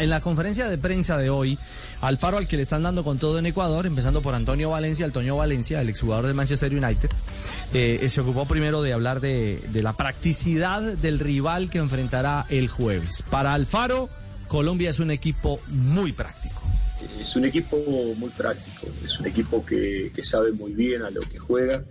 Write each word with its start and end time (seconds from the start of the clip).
en 0.00 0.10
la 0.10 0.20
conferencia 0.20 0.68
de 0.68 0.78
prensa 0.78 1.18
de 1.18 1.30
hoy, 1.30 1.58
Alfaro 2.00 2.38
al 2.38 2.46
que 2.46 2.56
le 2.56 2.62
están 2.62 2.82
dando 2.82 3.04
con 3.04 3.18
todo 3.18 3.38
en 3.38 3.46
Ecuador, 3.46 3.86
empezando 3.86 4.22
por 4.22 4.34
Antonio 4.34 4.70
Valencia, 4.70 5.06
el 5.06 5.12
Valencia, 5.12 5.80
el 5.80 5.88
exjugador 5.88 6.26
del 6.26 6.34
Manchester 6.34 6.72
United, 6.72 7.10
eh, 7.74 8.08
se 8.08 8.20
ocupó 8.20 8.46
primero 8.46 8.82
de 8.82 8.92
hablar 8.92 9.20
de, 9.20 9.60
la 9.74 9.92
practicidad 9.92 10.82
del 10.82 11.18
rival 11.18 11.70
que 11.70 11.78
enfrentará 11.78 12.46
el 12.48 12.68
jueves. 12.68 13.22
Para 13.30 13.54
Alfaro, 13.54 14.08
Colombia 14.48 14.90
es 14.90 14.98
un 14.98 15.10
equipo 15.10 15.60
muy 15.68 16.12
práctico. 16.12 16.62
Es 17.20 17.36
un 17.36 17.44
equipo 17.44 17.76
muy 18.16 18.30
práctico, 18.30 18.86
es 19.04 19.18
un 19.18 19.26
equipo 19.26 19.64
que 19.64 20.12
sabe 20.22 20.52
muy 20.52 20.72
bien 20.72 21.02
a 21.02 21.10
lo 21.10 21.20
que 21.20 21.38
juega, 21.38 21.82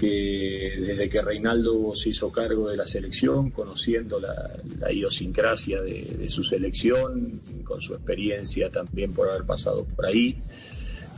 que 0.00 0.76
desde 0.78 1.10
que 1.10 1.20
Reinaldo 1.20 1.94
se 1.94 2.08
hizo 2.08 2.32
cargo 2.32 2.70
de 2.70 2.76
la 2.78 2.86
selección, 2.86 3.50
conociendo 3.50 4.18
la, 4.18 4.50
la 4.78 4.90
idiosincrasia 4.90 5.82
de, 5.82 6.16
de, 6.18 6.28
su 6.30 6.42
selección, 6.42 7.42
con 7.64 7.82
su 7.82 7.92
experiencia 7.92 8.70
también 8.70 9.12
por 9.12 9.28
haber 9.28 9.44
pasado 9.44 9.84
por 9.84 10.06
ahí, 10.06 10.38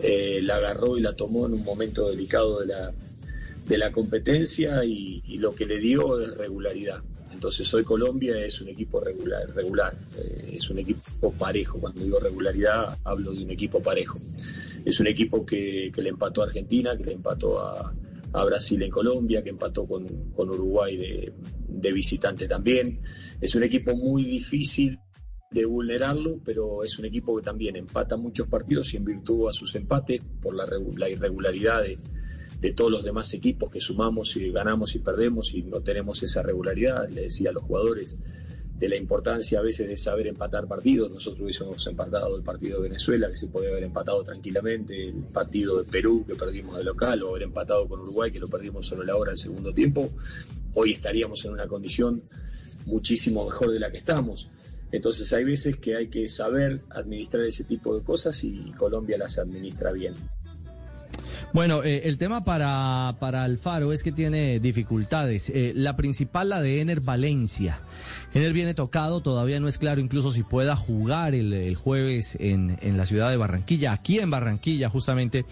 eh, 0.00 0.40
la 0.42 0.56
agarró 0.56 0.98
y 0.98 1.00
la 1.00 1.12
tomó 1.12 1.46
en 1.46 1.54
un 1.54 1.62
momento 1.62 2.10
delicado 2.10 2.58
de 2.58 2.66
la, 2.66 2.92
de 3.68 3.78
la 3.78 3.92
competencia 3.92 4.84
y, 4.84 5.22
y, 5.28 5.38
lo 5.38 5.54
que 5.54 5.64
le 5.64 5.78
dio 5.78 6.20
es 6.20 6.36
regularidad. 6.36 7.02
Entonces 7.32 7.72
hoy 7.74 7.84
Colombia 7.84 8.44
es 8.44 8.60
un 8.60 8.68
equipo 8.68 8.98
regular, 8.98 9.48
regular 9.54 9.94
eh, 10.18 10.54
es 10.54 10.68
un 10.70 10.80
equipo 10.80 11.32
parejo. 11.38 11.78
Cuando 11.78 12.02
digo 12.02 12.18
regularidad 12.18 12.98
hablo 13.04 13.32
de 13.32 13.44
un 13.44 13.50
equipo 13.52 13.80
parejo. 13.80 14.18
Es 14.84 14.98
un 14.98 15.06
equipo 15.06 15.46
que, 15.46 15.92
que 15.94 16.02
le 16.02 16.08
empató 16.08 16.42
a 16.42 16.46
Argentina, 16.46 16.96
que 16.96 17.04
le 17.04 17.12
empató 17.12 17.60
a, 17.60 17.92
a 18.32 18.44
Brasil 18.44 18.82
en 18.82 18.90
Colombia, 18.90 19.42
que 19.42 19.50
empató 19.50 19.86
con, 19.86 20.06
con 20.32 20.50
Uruguay 20.50 20.96
de, 20.96 21.32
de, 21.68 21.92
visitante 21.92 22.48
también. 22.48 23.00
Es 23.40 23.54
un 23.54 23.62
equipo 23.62 23.94
muy 23.94 24.24
difícil 24.24 24.98
de 25.50 25.64
vulnerarlo, 25.66 26.40
pero 26.44 26.82
es 26.82 26.98
un 26.98 27.04
equipo 27.04 27.36
que 27.36 27.42
también 27.42 27.76
empata 27.76 28.16
muchos 28.16 28.48
partidos 28.48 28.92
y 28.94 28.96
en 28.96 29.04
virtud 29.04 29.48
a 29.48 29.52
sus 29.52 29.74
empates, 29.74 30.22
por 30.40 30.56
la, 30.56 30.66
la 30.96 31.10
irregularidad 31.10 31.82
de, 31.82 31.98
de, 32.60 32.72
todos 32.72 32.90
los 32.90 33.04
demás 33.04 33.32
equipos 33.34 33.70
que 33.70 33.80
sumamos 33.80 34.34
y 34.36 34.50
ganamos 34.50 34.94
y 34.94 35.00
perdemos 35.00 35.52
y 35.54 35.62
no 35.62 35.82
tenemos 35.82 36.22
esa 36.22 36.42
regularidad, 36.42 37.08
le 37.10 37.22
decía 37.22 37.50
a 37.50 37.52
los 37.52 37.64
jugadores, 37.64 38.16
de 38.82 38.88
la 38.88 38.96
importancia 38.96 39.60
a 39.60 39.62
veces 39.62 39.86
de 39.86 39.96
saber 39.96 40.26
empatar 40.26 40.66
partidos. 40.66 41.12
Nosotros 41.12 41.42
hubiésemos 41.42 41.86
empatado 41.86 42.36
el 42.36 42.42
partido 42.42 42.78
de 42.82 42.88
Venezuela, 42.88 43.30
que 43.30 43.36
se 43.36 43.46
podía 43.46 43.68
haber 43.68 43.84
empatado 43.84 44.24
tranquilamente, 44.24 45.10
el 45.10 45.22
partido 45.32 45.78
de 45.78 45.84
Perú, 45.84 46.24
que 46.26 46.34
perdimos 46.34 46.78
de 46.78 46.82
local, 46.82 47.22
o 47.22 47.30
haber 47.30 47.44
empatado 47.44 47.86
con 47.86 48.00
Uruguay, 48.00 48.32
que 48.32 48.40
lo 48.40 48.48
perdimos 48.48 48.84
solo 48.84 49.04
la 49.04 49.14
hora 49.14 49.30
del 49.30 49.38
segundo 49.38 49.72
tiempo. 49.72 50.10
Hoy 50.74 50.90
estaríamos 50.90 51.44
en 51.44 51.52
una 51.52 51.68
condición 51.68 52.24
muchísimo 52.84 53.44
mejor 53.44 53.70
de 53.70 53.78
la 53.78 53.88
que 53.88 53.98
estamos. 53.98 54.50
Entonces 54.90 55.32
hay 55.32 55.44
veces 55.44 55.76
que 55.76 55.94
hay 55.94 56.08
que 56.08 56.28
saber 56.28 56.80
administrar 56.90 57.44
ese 57.44 57.62
tipo 57.62 57.96
de 57.96 58.02
cosas 58.02 58.42
y 58.42 58.72
Colombia 58.76 59.16
las 59.16 59.38
administra 59.38 59.92
bien. 59.92 60.14
Bueno, 61.52 61.84
eh, 61.84 62.02
el 62.04 62.16
tema 62.16 62.44
para, 62.44 63.16
para 63.20 63.44
Alfaro 63.44 63.92
es 63.92 64.02
que 64.02 64.10
tiene 64.10 64.58
dificultades. 64.58 65.50
Eh, 65.50 65.72
la 65.76 65.96
principal, 65.96 66.48
la 66.48 66.62
de 66.62 66.80
Ener 66.80 67.02
Valencia. 67.02 67.82
Ener 68.32 68.54
viene 68.54 68.72
tocado, 68.72 69.20
todavía 69.20 69.60
no 69.60 69.68
es 69.68 69.76
claro 69.76 70.00
incluso 70.00 70.32
si 70.32 70.44
pueda 70.44 70.76
jugar 70.76 71.34
el, 71.34 71.52
el 71.52 71.76
jueves 71.76 72.38
en, 72.40 72.78
en, 72.80 72.96
la 72.96 73.04
ciudad 73.04 73.28
de 73.28 73.36
Barranquilla, 73.36 73.92
aquí 73.92 74.18
en 74.18 74.30
Barranquilla, 74.30 74.88
justamente 74.88 75.44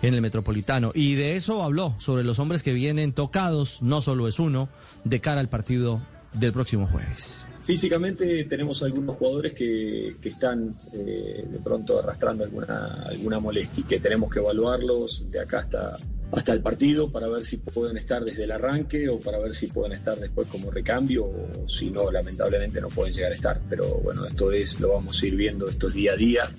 en 0.00 0.14
el 0.14 0.20
Metropolitano. 0.20 0.92
Y 0.94 1.16
de 1.16 1.34
eso 1.34 1.64
habló, 1.64 1.96
sobre 1.98 2.22
los 2.22 2.38
hombres 2.38 2.62
que 2.62 2.72
vienen 2.72 3.12
tocados, 3.12 3.82
no 3.82 4.00
solo 4.00 4.28
es 4.28 4.38
uno, 4.38 4.68
de 5.02 5.20
cara 5.20 5.40
al 5.40 5.48
partido 5.48 6.00
del 6.32 6.52
próximo 6.52 6.86
jueves. 6.86 7.46
Físicamente 7.64 8.44
tenemos 8.44 8.82
algunos 8.82 9.16
jugadores 9.16 9.52
que, 9.52 10.16
que 10.22 10.30
están 10.30 10.74
eh, 10.92 11.44
de 11.46 11.58
pronto 11.58 11.98
arrastrando 11.98 12.44
alguna, 12.44 13.02
alguna 13.02 13.40
molestia 13.40 13.84
que 13.86 14.00
tenemos 14.00 14.32
que 14.32 14.38
evaluarlos 14.38 15.30
de 15.30 15.40
acá 15.40 15.58
hasta, 15.58 15.98
hasta 16.32 16.52
el 16.54 16.62
partido 16.62 17.10
para 17.10 17.28
ver 17.28 17.44
si 17.44 17.58
pueden 17.58 17.98
estar 17.98 18.24
desde 18.24 18.44
el 18.44 18.52
arranque 18.52 19.08
o 19.10 19.20
para 19.20 19.38
ver 19.38 19.54
si 19.54 19.66
pueden 19.66 19.92
estar 19.92 20.18
después 20.18 20.48
como 20.48 20.70
recambio 20.70 21.26
o 21.26 21.68
si 21.68 21.90
no, 21.90 22.10
lamentablemente 22.10 22.80
no 22.80 22.88
pueden 22.88 23.12
llegar 23.12 23.32
a 23.32 23.34
estar. 23.34 23.60
Pero 23.68 23.86
bueno, 24.02 24.24
esto 24.24 24.50
es, 24.50 24.80
lo 24.80 24.94
vamos 24.94 25.22
a 25.22 25.26
ir 25.26 25.36
viendo, 25.36 25.68
esto 25.68 25.88
es 25.88 25.94
día 25.94 26.12
a 26.12 26.16
día, 26.16 26.50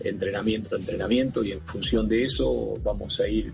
entrenamiento 0.00 0.74
a 0.74 0.78
entrenamiento 0.78 1.42
y 1.42 1.52
en 1.52 1.60
función 1.62 2.06
de 2.06 2.24
eso 2.24 2.78
vamos 2.82 3.18
a 3.20 3.28
ir 3.28 3.52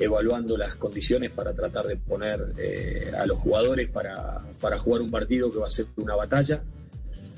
evaluando 0.00 0.56
las 0.56 0.74
condiciones 0.76 1.30
para 1.30 1.52
tratar 1.52 1.86
de 1.86 1.96
poner 1.96 2.54
eh, 2.58 3.12
a 3.18 3.26
los 3.26 3.38
jugadores 3.38 3.88
para, 3.90 4.42
para 4.60 4.78
jugar 4.78 5.02
un 5.02 5.10
partido 5.10 5.50
que 5.52 5.58
va 5.58 5.66
a 5.66 5.70
ser 5.70 5.86
una 5.96 6.14
batalla, 6.14 6.62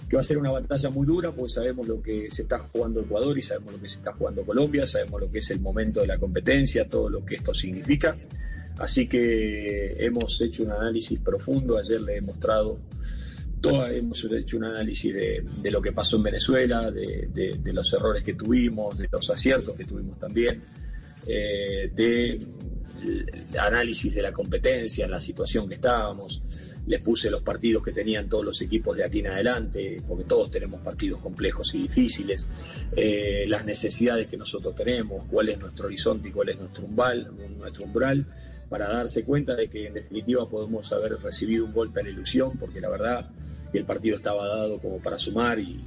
que 0.08 0.16
va 0.16 0.22
a 0.22 0.24
ser 0.24 0.38
una 0.38 0.50
batalla 0.50 0.90
muy 0.90 1.06
dura, 1.06 1.30
porque 1.30 1.52
sabemos 1.52 1.86
lo 1.86 2.02
que 2.02 2.30
se 2.30 2.42
está 2.42 2.58
jugando 2.58 3.00
Ecuador 3.00 3.38
y 3.38 3.42
sabemos 3.42 3.74
lo 3.74 3.80
que 3.80 3.88
se 3.88 3.98
está 3.98 4.12
jugando 4.12 4.42
Colombia, 4.42 4.86
sabemos 4.86 5.20
lo 5.20 5.30
que 5.30 5.38
es 5.38 5.50
el 5.50 5.60
momento 5.60 6.00
de 6.00 6.08
la 6.08 6.18
competencia, 6.18 6.88
todo 6.88 7.08
lo 7.08 7.24
que 7.24 7.36
esto 7.36 7.54
significa. 7.54 8.16
Así 8.78 9.06
que 9.06 9.96
hemos 9.98 10.40
hecho 10.40 10.64
un 10.64 10.72
análisis 10.72 11.20
profundo, 11.20 11.78
ayer 11.78 12.00
le 12.00 12.16
he 12.16 12.20
mostrado, 12.22 12.80
toda, 13.60 13.92
hemos 13.92 14.24
hecho 14.24 14.56
un 14.56 14.64
análisis 14.64 15.14
de, 15.14 15.70
lo 15.70 15.82
que 15.82 15.92
pasó 15.92 16.16
en 16.16 16.24
Venezuela, 16.24 16.90
de, 16.90 17.60
los 17.72 17.92
errores 17.92 18.24
que 18.24 18.34
tuvimos, 18.34 18.98
de 18.98 19.08
los 19.12 19.30
aciertos 19.30 19.76
que 19.76 19.84
tuvimos 19.84 20.18
también, 20.18 20.62
eh, 21.32 21.90
de 21.94 22.38
análisis 23.58 24.14
de 24.14 24.22
la 24.22 24.32
competencia, 24.32 25.04
en 25.04 25.10
la 25.10 25.20
situación 25.20 25.68
que 25.68 25.74
estábamos. 25.74 26.42
Les 26.86 27.02
puse 27.02 27.30
los 27.30 27.42
partidos 27.42 27.84
que 27.84 27.92
tenían 27.92 28.28
todos 28.28 28.44
los 28.44 28.60
equipos 28.62 28.96
de 28.96 29.04
aquí 29.04 29.20
en 29.20 29.28
adelante, 29.28 30.02
porque 30.08 30.24
todos 30.24 30.50
tenemos 30.50 30.80
partidos 30.80 31.20
complejos 31.20 31.74
y 31.74 31.82
difíciles, 31.82 32.48
eh, 32.96 33.44
las 33.48 33.64
necesidades 33.64 34.26
que 34.26 34.36
nosotros 34.36 34.74
tenemos, 34.74 35.24
cuál 35.30 35.50
es 35.50 35.58
nuestro 35.58 35.86
horizonte 35.86 36.28
y 36.28 36.32
cuál 36.32 36.48
es 36.48 36.58
nuestro 36.58 36.84
umbral, 36.84 37.30
nuestro 37.58 37.84
umbral, 37.84 38.26
para 38.68 38.88
darse 38.88 39.24
cuenta 39.24 39.54
de 39.54 39.68
que 39.68 39.86
en 39.86 39.94
definitiva 39.94 40.48
podemos 40.48 40.92
haber 40.92 41.20
recibido 41.20 41.64
un 41.64 41.72
golpe 41.72 42.00
a 42.00 42.02
la 42.02 42.10
ilusión, 42.10 42.58
porque 42.58 42.80
la 42.80 42.88
verdad 42.88 43.30
el 43.72 43.84
partido 43.84 44.16
estaba 44.16 44.46
dado 44.48 44.78
como 44.80 44.98
para 44.98 45.18
sumar 45.18 45.58
y 45.60 45.80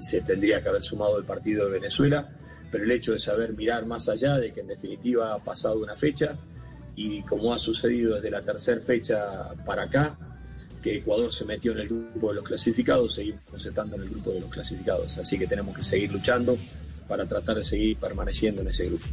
se 0.00 0.20
tendría 0.20 0.62
que 0.62 0.68
haber 0.68 0.82
sumado 0.82 1.18
el 1.18 1.24
partido 1.24 1.64
de 1.64 1.72
Venezuela 1.72 2.37
pero 2.70 2.84
el 2.84 2.90
hecho 2.90 3.12
de 3.12 3.18
saber 3.18 3.54
mirar 3.54 3.86
más 3.86 4.08
allá 4.08 4.36
de 4.36 4.52
que 4.52 4.60
en 4.60 4.68
definitiva 4.68 5.34
ha 5.34 5.38
pasado 5.38 5.78
una 5.80 5.96
fecha 5.96 6.36
y 6.94 7.22
como 7.22 7.54
ha 7.54 7.58
sucedido 7.58 8.16
desde 8.16 8.30
la 8.30 8.42
tercera 8.42 8.80
fecha 8.80 9.54
para 9.64 9.84
acá, 9.84 10.18
que 10.82 10.98
Ecuador 10.98 11.32
se 11.32 11.44
metió 11.44 11.72
en 11.72 11.78
el 11.78 11.88
grupo 11.88 12.28
de 12.28 12.34
los 12.36 12.44
clasificados, 12.44 13.14
seguimos 13.14 13.42
estando 13.64 13.96
en 13.96 14.02
el 14.02 14.10
grupo 14.10 14.30
de 14.30 14.40
los 14.40 14.50
clasificados, 14.50 15.16
así 15.18 15.38
que 15.38 15.46
tenemos 15.46 15.76
que 15.76 15.82
seguir 15.82 16.12
luchando 16.12 16.58
para 17.06 17.26
tratar 17.26 17.56
de 17.56 17.64
seguir 17.64 17.96
permaneciendo 17.96 18.62
en 18.62 18.68
ese 18.68 18.86
grupo. 18.86 19.06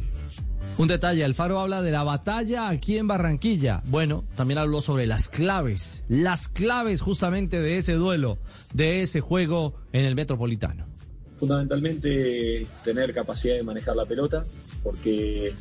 Un 0.78 0.88
detalle, 0.88 1.24
Alfaro 1.24 1.58
habla 1.58 1.80
de 1.80 1.90
la 1.90 2.02
batalla 2.02 2.68
aquí 2.68 2.98
en 2.98 3.08
Barranquilla. 3.08 3.82
Bueno, 3.86 4.24
también 4.36 4.58
habló 4.58 4.82
sobre 4.82 5.06
las 5.06 5.28
claves, 5.28 6.04
las 6.08 6.48
claves 6.48 7.00
justamente 7.00 7.60
de 7.62 7.78
ese 7.78 7.94
duelo, 7.94 8.38
de 8.74 9.00
ese 9.00 9.20
juego 9.20 9.74
en 9.92 10.04
el 10.04 10.14
Metropolitano 10.14 10.95
fundamentalmente 11.38 12.66
tener 12.84 13.12
capacidad 13.12 13.54
de 13.54 13.62
manejar 13.62 13.96
la 13.96 14.06
pelota, 14.06 14.44
porque 14.82 15.52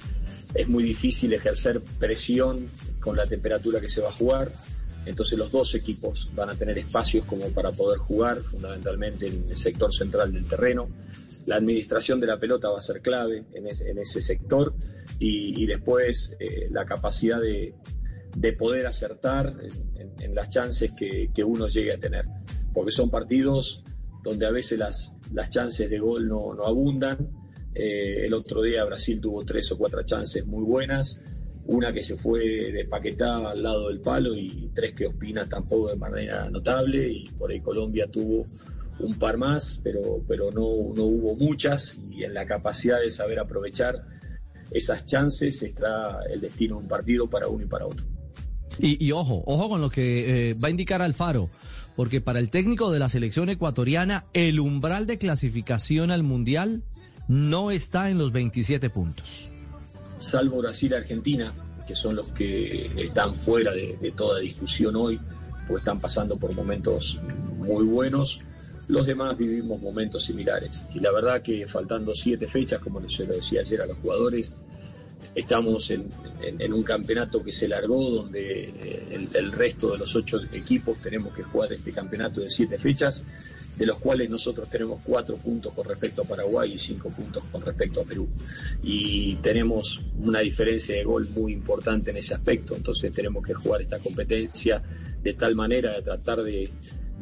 es 0.53 0.67
muy 0.67 0.83
difícil 0.83 1.33
ejercer 1.33 1.81
presión 1.99 2.67
con 2.99 3.15
la 3.15 3.25
temperatura 3.27 3.79
que 3.79 3.89
se 3.89 4.01
va 4.01 4.09
a 4.09 4.13
jugar. 4.13 4.51
Entonces 5.05 5.37
los 5.37 5.51
dos 5.51 5.75
equipos 5.75 6.29
van 6.33 6.49
a 6.49 6.55
tener 6.55 6.77
espacios 6.77 7.25
como 7.25 7.47
para 7.49 7.71
poder 7.71 7.99
jugar, 7.99 8.41
fundamentalmente 8.41 9.27
en 9.27 9.45
el 9.49 9.57
sector 9.57 9.93
central 9.93 10.33
del 10.33 10.45
terreno. 10.45 10.89
La 11.45 11.57
administración 11.57 12.19
de 12.19 12.27
la 12.27 12.39
pelota 12.39 12.69
va 12.69 12.79
a 12.79 12.81
ser 12.81 13.01
clave 13.01 13.43
en 13.53 13.67
ese, 13.67 14.21
sector 14.21 14.73
y, 15.19 15.65
después 15.67 16.35
eh, 16.39 16.69
la 16.71 16.85
capacidad 16.85 17.39
de, 17.39 17.75
de, 18.35 18.53
poder 18.53 18.87
acertar 18.87 19.55
en, 20.19 20.33
las 20.33 20.49
chances 20.49 20.91
que 20.97 21.43
uno 21.43 21.67
llegue 21.67 21.93
a 21.93 21.99
tener. 21.99 22.25
Porque 22.73 22.91
son 22.91 23.11
partidos 23.11 23.83
donde 24.25 24.47
a 24.47 24.51
veces 24.51 24.79
las, 24.79 25.15
las 25.31 25.49
chances 25.49 25.89
de 25.89 25.99
gol 25.99 26.27
no, 26.27 26.51
abundan. 26.65 27.29
Eh, 27.73 28.25
el 28.25 28.33
otro 28.33 28.63
día 28.63 28.83
Brasil 28.83 29.21
tuvo 29.21 29.45
tres 29.45 29.71
o 29.71 29.77
cuatro 29.77 30.01
chances 30.03 30.45
muy 30.45 30.63
buenas, 30.63 31.21
una 31.67 31.93
que 31.93 32.01
se 32.01 32.17
fue 32.17 32.39
de 32.71 32.87
al 32.91 33.61
lado 33.63 33.89
del 33.89 34.01
palo 34.01 34.35
y 34.35 34.71
tres 34.73 34.93
que 34.95 35.05
Ospina 35.05 35.47
tampoco 35.47 35.89
de 35.89 35.95
manera 35.95 36.49
notable 36.49 37.07
y 37.07 37.29
por 37.29 37.51
ahí 37.51 37.59
Colombia 37.59 38.07
tuvo 38.09 38.45
un 38.99 39.19
par 39.19 39.37
más, 39.37 39.81
pero, 39.83 40.23
pero 40.27 40.49
no, 40.51 40.93
no 40.95 41.03
hubo 41.03 41.35
muchas 41.35 41.97
y 42.09 42.23
en 42.23 42.33
la 42.33 42.45
capacidad 42.45 42.99
de 43.01 43.11
saber 43.11 43.39
aprovechar 43.39 44.07
esas 44.71 45.05
chances 45.05 45.61
está 45.61 46.21
el 46.29 46.41
destino 46.41 46.77
de 46.77 46.81
un 46.83 46.87
partido 46.87 47.29
para 47.29 47.47
uno 47.47 47.65
y 47.65 47.67
para 47.67 47.85
otro. 47.85 48.14
Y, 48.79 49.11
ojo, 49.11 49.43
ojo 49.45 49.69
con 49.69 49.81
lo 49.81 49.89
que 49.89 50.49
eh, 50.49 50.53
va 50.55 50.67
a 50.67 50.71
indicar 50.71 51.01
Alfaro, 51.01 51.49
porque 51.95 52.21
para 52.21 52.39
el 52.39 52.49
técnico 52.49 52.91
de 52.91 52.99
la 52.99 53.09
selección 53.09 53.49
ecuatoriana, 53.49 54.25
el 54.33 54.59
umbral 54.59 55.07
de 55.07 55.17
clasificación 55.17 56.11
al 56.11 56.23
Mundial 56.23 56.83
no 57.27 57.71
está 57.71 58.09
en 58.09 58.17
los 58.17 58.31
27 58.31 58.89
puntos. 58.89 59.49
Salvo 60.19 60.57
Brasil 60.57 60.91
y 60.91 60.95
Argentina, 60.95 61.53
que 61.87 61.95
son 61.95 62.15
los 62.15 62.29
que 62.29 62.91
están 62.97 63.35
fuera 63.35 63.71
de, 63.71 63.97
de 64.01 64.11
toda 64.11 64.39
discusión 64.39 64.95
hoy, 64.95 65.19
pues 65.67 65.81
están 65.81 65.99
pasando 65.99 66.37
por 66.37 66.53
momentos 66.53 67.19
muy 67.57 67.85
buenos. 67.85 68.41
los 68.87 69.07
demás 69.07 69.35
vivimos 69.37 69.81
momentos 69.81 70.23
similares. 70.23 70.87
Y 70.93 70.99
la 70.99 71.11
verdad 71.11 71.41
que 71.41 71.67
faltando 71.67 72.13
siete 72.13 72.47
fechas, 72.47 72.79
como 72.79 73.07
se 73.09 73.25
lo 73.25 73.33
decía 73.33 73.61
ayer 73.61 73.81
a 73.81 73.87
los 73.87 73.97
jugadores, 73.97 74.53
estamos 75.35 75.91
en, 75.91 76.73
un 76.73 76.83
campeonato 76.83 77.43
que 77.43 77.51
se 77.51 77.67
largó, 77.67 78.09
donde 78.09 78.63
eh, 78.63 79.27
el, 79.33 79.51
resto 79.51 79.91
de 79.91 79.97
los 79.97 80.15
ocho 80.15 80.39
equipos 80.53 80.97
tenemos 80.99 81.33
que 81.33 81.43
jugar 81.43 81.73
este 81.73 81.91
campeonato 81.91 82.41
de 82.41 82.49
siete 82.49 82.77
fechas, 82.77 83.23
de 83.75 83.85
los 83.85 83.99
cuales 83.99 84.29
nosotros 84.29 84.69
tenemos 84.69 85.01
cuatro 85.03 85.35
puntos 85.35 85.73
con 85.73 85.85
respecto 85.85 86.21
a 86.21 86.25
Paraguay 86.25 86.73
y 86.73 86.77
cinco 86.77 87.09
puntos 87.09 87.43
con 87.51 87.61
respecto 87.61 88.01
a 88.01 88.05
Perú. 88.05 88.27
Y 88.83 89.35
tenemos 89.35 90.01
una 90.19 90.39
diferencia 90.39 90.95
de 90.95 91.03
gol 91.03 91.27
muy 91.29 91.51
importante 91.51 92.11
en 92.11 92.17
ese 92.17 92.33
aspecto, 92.33 92.75
entonces 92.75 93.11
tenemos 93.11 93.45
que 93.45 93.53
jugar 93.53 93.81
esta 93.81 93.99
competencia 93.99 94.81
de 95.21 95.33
tal 95.33 95.55
manera 95.55 95.93
de 95.93 96.01
tratar 96.01 96.43
de, 96.43 96.69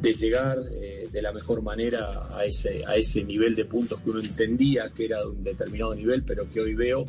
llegar 0.01 0.57
eh, 0.69 1.07
de 1.11 1.21
la 1.21 1.31
mejor 1.31 1.61
manera 1.61 2.27
a 2.37 2.45
ese, 2.45 2.83
a 2.85 2.95
ese 2.97 3.23
nivel 3.23 3.55
de 3.55 3.65
puntos 3.65 4.01
que 4.01 4.09
uno 4.09 4.19
entendía 4.19 4.89
que 4.89 5.05
era 5.05 5.21
de 5.21 5.27
un 5.27 5.43
determinado 5.43 5.95
nivel, 5.95 6.23
pero 6.23 6.47
que 6.49 6.59
hoy 6.59 6.75
veo 6.75 7.05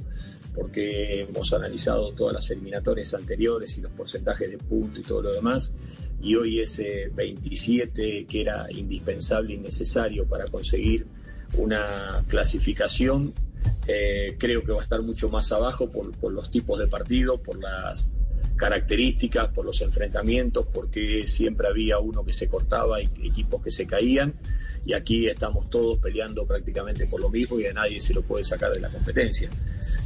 porque 0.55 1.23
hemos 1.23 1.53
analizado 1.53 2.13
todas 2.13 2.35
las 2.35 2.51
eliminatorias 2.51 3.13
anteriores 3.15 3.77
y 3.77 3.81
los 3.81 3.93
porcentajes 3.93 4.51
de 4.51 4.59
puntos 4.59 5.01
y 5.01 5.03
todo 5.03 5.23
lo 5.23 5.33
demás, 5.33 5.75
y 6.23 6.37
hoy 6.37 6.61
ese 6.61 7.11
27 7.15 8.27
que 8.27 8.41
era 8.41 8.67
indispensable 8.71 9.55
y 9.55 9.59
necesario 9.59 10.27
para 10.27 10.47
conseguir 10.47 11.07
una 11.57 12.25
clasificación, 12.29 13.33
eh, 13.87 14.37
creo 14.39 14.63
que 14.63 14.73
va 14.73 14.81
a 14.81 14.85
estar 14.85 15.03
mucho 15.03 15.29
más 15.29 15.53
abajo 15.53 15.91
por, 15.91 16.11
por 16.13 16.33
los 16.33 16.51
tipos 16.51 16.79
de 16.79 16.87
partidos, 16.87 17.41
por 17.41 17.61
las 17.61 18.11
características, 18.57 19.49
por 19.49 19.65
los 19.65 19.81
enfrentamientos, 19.81 20.67
porque 20.73 21.27
siempre 21.27 21.69
había 21.69 21.99
uno 21.99 22.25
que 22.25 22.33
se 22.33 22.49
cortaba 22.49 23.01
y 23.03 23.09
equipos 23.23 23.63
que 23.63 23.71
se 23.71 23.87
caían. 23.87 24.35
Y 24.87 24.93
aquí 24.93 25.27
estamos 25.27 25.71
todos 25.71 25.99
peleando 25.99 26.47
prácticamente 26.47 27.07
por 27.07 27.21
lo 27.21 27.31
mismo 27.31 27.59
y 27.59 27.67
a 27.67 27.73
nadie 27.73 28.01
se 28.01 28.13
lo 28.13 28.23
puede 28.23 28.45
sacar 28.45 28.73
de 28.73 28.81
la 28.81 28.91
competencia. 28.91 29.49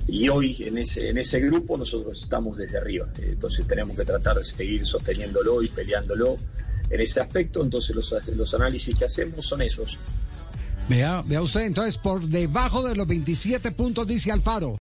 Y 0.06 0.28
hoy 0.28 0.56
en 0.60 0.78
ese, 0.78 1.08
en 1.08 1.18
ese 1.18 1.40
grupo 1.40 1.76
nosotros 1.76 2.22
estamos 2.22 2.56
desde 2.56 2.78
arriba. 2.78 3.08
Entonces 3.20 3.66
tenemos 3.66 3.96
que 3.96 4.04
tratar 4.04 4.36
de 4.36 4.44
seguir 4.44 4.86
sosteniéndolo 4.86 5.62
y 5.62 5.68
peleándolo 5.68 6.36
en 6.90 7.00
ese 7.00 7.20
aspecto. 7.20 7.62
Entonces 7.62 7.94
los, 7.94 8.14
los 8.28 8.54
análisis 8.54 8.94
que 8.94 9.04
hacemos 9.04 9.46
son 9.46 9.62
esos. 9.62 9.98
Vea, 10.88 11.22
vea 11.26 11.42
usted, 11.42 11.62
entonces 11.62 11.98
por 11.98 12.26
debajo 12.26 12.82
de 12.82 12.96
los 12.96 13.06
27 13.06 13.72
puntos 13.72 14.06
dice 14.06 14.32
Alfaro. 14.32 14.76